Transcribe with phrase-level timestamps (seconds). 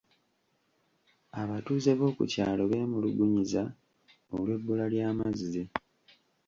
[1.41, 3.63] Abatuuze b’oku kyalo bemulugunyiza
[4.35, 5.63] olw'ebbula ly'amazzi.